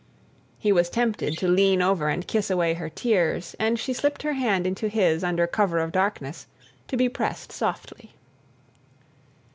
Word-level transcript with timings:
He 0.57 0.71
was 0.71 0.89
tempted 0.89 1.37
to 1.37 1.47
lean 1.47 1.79
over 1.79 2.07
and 2.09 2.25
kiss 2.25 2.49
away 2.49 2.73
her 2.73 2.89
tears, 2.89 3.55
and 3.59 3.77
she 3.79 3.93
slipped 3.93 4.23
her 4.23 4.33
hand 4.33 4.65
into 4.65 4.87
his 4.87 5.23
under 5.23 5.45
cover 5.45 5.77
of 5.77 5.91
darkness 5.91 6.47
to 6.87 6.97
be 6.97 7.07
pressed 7.07 7.51
softly. 7.51 8.15